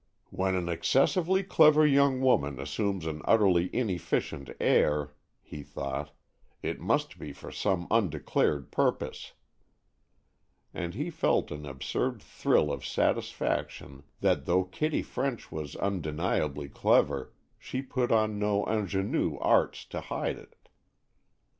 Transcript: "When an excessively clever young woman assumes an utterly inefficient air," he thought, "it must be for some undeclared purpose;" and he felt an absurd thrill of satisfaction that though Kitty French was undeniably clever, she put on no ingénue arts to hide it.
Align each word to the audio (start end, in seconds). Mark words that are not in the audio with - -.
"When 0.31 0.55
an 0.55 0.67
excessively 0.67 1.43
clever 1.43 1.85
young 1.85 2.21
woman 2.21 2.59
assumes 2.59 3.05
an 3.05 3.21
utterly 3.23 3.69
inefficient 3.71 4.49
air," 4.59 5.13
he 5.43 5.61
thought, 5.61 6.09
"it 6.63 6.79
must 6.79 7.19
be 7.19 7.31
for 7.31 7.51
some 7.51 7.85
undeclared 7.91 8.71
purpose;" 8.71 9.33
and 10.73 10.95
he 10.95 11.11
felt 11.11 11.51
an 11.51 11.67
absurd 11.67 12.19
thrill 12.19 12.71
of 12.71 12.83
satisfaction 12.83 14.01
that 14.21 14.47
though 14.47 14.63
Kitty 14.63 15.03
French 15.03 15.51
was 15.51 15.75
undeniably 15.75 16.67
clever, 16.67 17.31
she 17.59 17.83
put 17.83 18.11
on 18.11 18.39
no 18.39 18.65
ingénue 18.65 19.37
arts 19.39 19.85
to 19.85 20.01
hide 20.01 20.39
it. 20.39 20.67